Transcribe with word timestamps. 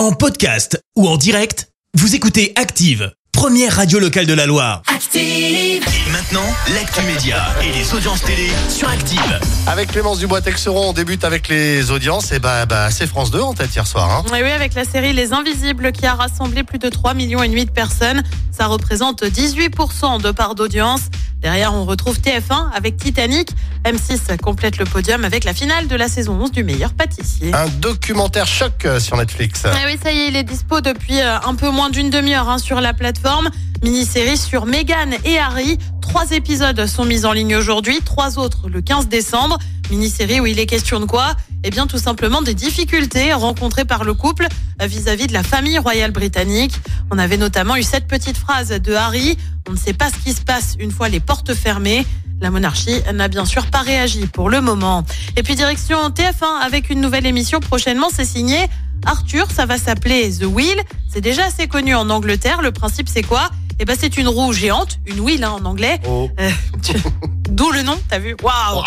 En 0.00 0.12
podcast 0.12 0.82
ou 0.96 1.06
en 1.06 1.18
direct, 1.18 1.68
vous 1.92 2.14
écoutez 2.14 2.54
Active, 2.56 3.12
première 3.32 3.76
radio 3.76 3.98
locale 3.98 4.24
de 4.24 4.32
la 4.32 4.46
Loire. 4.46 4.80
Active. 4.86 5.20
Et 5.20 6.10
maintenant, 6.10 6.46
l'actu 6.72 7.02
média 7.02 7.44
et 7.62 7.70
les 7.70 7.92
audiences 7.92 8.22
télé 8.22 8.48
sur 8.70 8.88
Active. 8.88 9.40
Avec 9.66 9.92
Clémence 9.92 10.20
Dubois-Texeron, 10.20 10.88
on 10.88 10.92
débute 10.94 11.22
avec 11.22 11.48
les 11.48 11.90
audiences. 11.90 12.32
Et 12.32 12.38
bah, 12.38 12.64
bah 12.64 12.90
c'est 12.90 13.06
France 13.06 13.30
2 13.30 13.40
en 13.40 13.52
tête 13.52 13.74
hier 13.74 13.86
soir. 13.86 14.10
Hein. 14.10 14.24
Et 14.34 14.42
oui, 14.42 14.50
avec 14.50 14.72
la 14.72 14.84
série 14.84 15.12
Les 15.12 15.34
Invisibles 15.34 15.92
qui 15.92 16.06
a 16.06 16.14
rassemblé 16.14 16.62
plus 16.62 16.78
de 16.78 16.88
3 16.88 17.12
millions 17.12 17.42
et 17.42 17.48
demi 17.48 17.66
de 17.66 17.70
personnes. 17.70 18.22
Ça 18.52 18.68
représente 18.68 19.22
18% 19.22 20.22
de 20.22 20.30
part 20.30 20.54
d'audience. 20.54 21.02
Derrière, 21.40 21.74
on 21.74 21.84
retrouve 21.84 22.18
TF1 22.18 22.70
avec 22.74 22.96
Titanic. 22.96 23.50
M6 23.84 24.36
complète 24.38 24.76
le 24.76 24.84
podium 24.84 25.24
avec 25.24 25.44
la 25.44 25.54
finale 25.54 25.88
de 25.88 25.96
la 25.96 26.08
saison 26.08 26.38
11 26.38 26.52
du 26.52 26.64
meilleur 26.64 26.92
pâtissier. 26.92 27.54
Un 27.54 27.68
documentaire 27.68 28.46
choc 28.46 28.84
euh, 28.84 29.00
sur 29.00 29.16
Netflix. 29.16 29.62
Ah 29.64 29.72
oui, 29.86 29.98
ça 30.02 30.12
y 30.12 30.18
est, 30.18 30.28
il 30.28 30.36
est 30.36 30.44
dispo 30.44 30.82
depuis 30.82 31.18
euh, 31.18 31.38
un 31.40 31.54
peu 31.54 31.70
moins 31.70 31.88
d'une 31.88 32.10
demi-heure 32.10 32.48
hein, 32.48 32.58
sur 32.58 32.80
la 32.82 32.92
plateforme. 32.92 33.48
Mini-série 33.82 34.36
sur 34.36 34.66
Meghan 34.66 35.12
et 35.24 35.38
Harry. 35.38 35.78
Trois 36.10 36.32
épisodes 36.32 36.86
sont 36.86 37.04
mis 37.04 37.24
en 37.24 37.32
ligne 37.32 37.54
aujourd'hui, 37.54 38.00
trois 38.04 38.40
autres 38.40 38.68
le 38.68 38.82
15 38.82 39.06
décembre. 39.06 39.58
Mini-série 39.92 40.40
où 40.40 40.46
il 40.46 40.58
est 40.58 40.66
question 40.66 40.98
de 40.98 41.04
quoi? 41.04 41.36
Eh 41.62 41.70
bien, 41.70 41.86
tout 41.86 41.98
simplement 41.98 42.42
des 42.42 42.52
difficultés 42.52 43.32
rencontrées 43.32 43.84
par 43.84 44.02
le 44.02 44.12
couple 44.12 44.48
vis-à-vis 44.82 45.28
de 45.28 45.32
la 45.32 45.44
famille 45.44 45.78
royale 45.78 46.10
britannique. 46.10 46.74
On 47.12 47.18
avait 47.18 47.36
notamment 47.36 47.76
eu 47.76 47.84
cette 47.84 48.08
petite 48.08 48.36
phrase 48.36 48.70
de 48.70 48.92
Harry 48.92 49.38
on 49.68 49.72
ne 49.74 49.78
sait 49.78 49.92
pas 49.92 50.08
ce 50.10 50.18
qui 50.18 50.32
se 50.32 50.40
passe 50.40 50.74
une 50.80 50.90
fois 50.90 51.08
les 51.08 51.20
portes 51.20 51.54
fermées. 51.54 52.04
La 52.40 52.50
monarchie 52.50 53.00
n'a 53.14 53.28
bien 53.28 53.44
sûr 53.44 53.66
pas 53.66 53.82
réagi 53.82 54.26
pour 54.26 54.50
le 54.50 54.60
moment. 54.60 55.04
Et 55.36 55.44
puis 55.44 55.54
direction 55.54 56.08
TF1 56.08 56.60
avec 56.66 56.90
une 56.90 57.00
nouvelle 57.00 57.24
émission 57.24 57.60
prochainement, 57.60 58.08
c'est 58.12 58.24
signé 58.24 58.58
Arthur, 59.06 59.48
ça 59.48 59.64
va 59.64 59.78
s'appeler 59.78 60.28
The 60.36 60.44
Wheel. 60.44 60.82
C'est 61.08 61.20
déjà 61.20 61.44
assez 61.44 61.68
connu 61.68 61.94
en 61.94 62.10
Angleterre. 62.10 62.62
Le 62.62 62.72
principe 62.72 63.08
c'est 63.08 63.22
quoi? 63.22 63.48
Eh 63.82 63.86
ben 63.86 63.96
c'est 63.98 64.18
une 64.18 64.28
roue 64.28 64.52
géante, 64.52 64.98
une 65.06 65.20
wheel 65.20 65.42
hein, 65.42 65.56
en 65.58 65.64
anglais. 65.64 65.98
Oh. 66.06 66.30
Euh, 66.38 66.50
tu- 66.82 66.92
D'où 67.50 67.72
le 67.72 67.82
nom, 67.82 67.96
t'as 68.10 68.18
vu 68.18 68.36
Waouh 68.42 68.82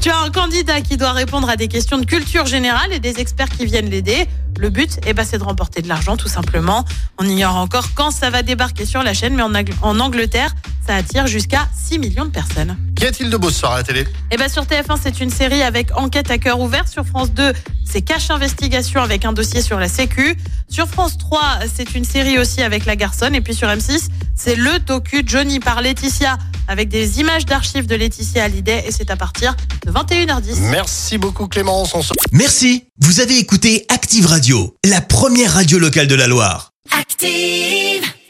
Tu 0.00 0.10
as 0.10 0.18
un 0.20 0.30
candidat 0.30 0.82
qui 0.82 0.96
doit 0.98 1.12
répondre 1.12 1.48
à 1.48 1.56
des 1.56 1.68
questions 1.68 1.96
de 1.98 2.04
culture 2.04 2.44
générale 2.46 2.92
et 2.92 3.00
des 3.00 3.18
experts 3.18 3.48
qui 3.48 3.64
viennent 3.64 3.88
l'aider. 3.88 4.26
Le 4.58 4.68
but, 4.70 5.00
eh 5.06 5.12
ben, 5.14 5.24
c'est 5.24 5.38
de 5.38 5.42
remporter 5.42 5.80
de 5.82 5.88
l'argent, 5.88 6.16
tout 6.18 6.28
simplement. 6.28 6.84
On 7.18 7.24
ignore 7.26 7.56
encore 7.56 7.88
quand 7.94 8.10
ça 8.10 8.28
va 8.30 8.42
débarquer 8.42 8.84
sur 8.86 9.02
la 9.02 9.12
chaîne, 9.14 9.34
mais 9.34 9.42
en 9.42 10.00
Angleterre, 10.00 10.54
ça 10.86 10.96
attire 10.96 11.26
jusqu'à 11.26 11.68
6 11.74 11.98
millions 11.98 12.24
de 12.24 12.30
personnes. 12.30 12.76
Qu'y 12.94 13.06
a-t-il 13.06 13.30
de 13.30 13.36
beau 13.36 13.50
ce 13.50 13.60
soir 13.60 13.72
à 13.72 13.76
la 13.78 13.82
télé? 13.82 14.06
Eh 14.30 14.36
ben, 14.36 14.48
sur 14.48 14.64
TF1, 14.64 14.98
c'est 15.02 15.20
une 15.20 15.30
série 15.30 15.62
avec 15.62 15.96
enquête 15.96 16.30
à 16.30 16.38
cœur 16.38 16.60
ouvert. 16.60 16.88
Sur 16.88 17.04
France 17.04 17.32
2, 17.32 17.52
c'est 17.84 18.02
cache 18.02 18.30
investigation 18.30 19.00
avec 19.02 19.24
un 19.24 19.32
dossier 19.32 19.62
sur 19.62 19.78
la 19.78 19.88
Sécu. 19.88 20.36
Sur 20.68 20.86
France 20.86 21.18
3, 21.18 21.40
c'est 21.74 21.94
une 21.94 22.04
série 22.04 22.38
aussi 22.38 22.62
avec 22.62 22.86
la 22.86 22.96
garçonne. 22.96 23.34
Et 23.34 23.40
puis 23.40 23.54
sur 23.54 23.68
M6, 23.68 24.08
c'est 24.34 24.56
le 24.56 24.78
docu 24.78 25.22
Johnny 25.26 25.60
par 25.60 25.82
Laetitia 25.82 26.38
avec 26.68 26.88
des 26.88 27.20
images 27.20 27.46
d'archives 27.46 27.86
de 27.86 27.94
Laetitia 27.94 28.44
Hallyday. 28.44 28.84
Et 28.86 28.92
c'est 28.92 29.10
à 29.10 29.16
partir 29.16 29.56
de 29.84 29.92
21h10. 29.92 30.58
Merci 30.70 31.18
beaucoup 31.18 31.48
Clémence. 31.48 31.94
On 31.94 32.02
se 32.02 32.12
Merci, 32.32 32.84
vous 33.00 33.20
avez 33.20 33.38
écouté 33.38 33.86
Active 33.88 34.26
Radio, 34.26 34.76
la 34.84 35.00
première 35.00 35.52
radio 35.54 35.78
locale 35.78 36.06
de 36.06 36.14
la 36.14 36.26
Loire. 36.26 36.70
Active. 36.98 37.85